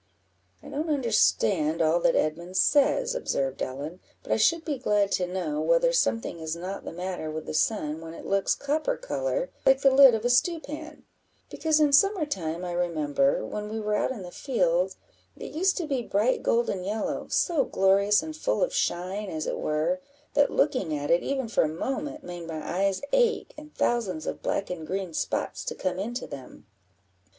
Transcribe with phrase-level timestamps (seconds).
[0.63, 5.27] "I don't understand all that Edmund says," observed Ellen, "but I should be glad to
[5.27, 9.51] know whether something is not the matter with the sun when it looks copper colour
[9.67, 11.03] like the lid of a stewpan;
[11.51, 14.97] because in summer time, I remember, when we were out in the fields,
[15.37, 19.59] it used to be bright golden yellow, so glorious and full of shine, as it
[19.59, 19.99] were,
[20.33, 24.41] that looking at it, even for a moment, made my eyes ache, and thousands of
[24.41, 26.65] black and green spots to come into them."